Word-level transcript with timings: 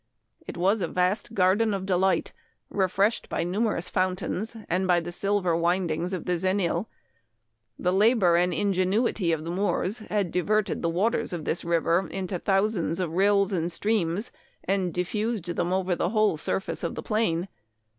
It 0.47 0.57
was 0.57 0.81
a 0.81 0.87
vast 0.87 1.35
garden 1.35 1.75
of 1.75 1.85
de 1.85 1.95
light, 1.95 2.33
refreshed 2.71 3.29
by 3.29 3.43
numerous 3.43 3.87
fountains, 3.87 4.57
and 4.67 4.87
by 4.87 4.99
the 4.99 5.11
silver 5.11 5.55
windings 5.55 6.11
of 6.11 6.25
the 6.25 6.39
Xenil. 6.39 6.87
The 7.77 7.93
labor 7.93 8.35
and 8.35 8.51
ingenuity 8.51 9.31
of 9.31 9.43
the 9.45 9.51
Moors 9.51 9.99
had 9.99 10.31
diverted 10.31 10.81
the 10.81 10.89
waters 10.89 11.33
of 11.33 11.45
this 11.45 11.63
river 11.63 12.07
into 12.07 12.39
thousands 12.39 12.99
of 12.99 13.11
rills 13.13 13.51
and 13.53 13.71
streams, 13.71 14.31
and 14.63 14.91
diffused 14.91 15.55
them 15.55 15.71
over 15.71 15.95
the 15.95 16.09
whole 16.09 16.35
sur 16.35 16.59
face 16.59 16.81
of 16.83 16.95
the 16.95 17.03
plain. 17.03 17.47